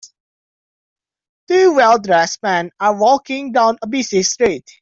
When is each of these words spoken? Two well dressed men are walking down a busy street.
Two 1.47 1.75
well 1.75 1.99
dressed 1.99 2.41
men 2.41 2.71
are 2.79 2.97
walking 2.97 3.51
down 3.51 3.77
a 3.83 3.87
busy 3.87 4.23
street. 4.23 4.67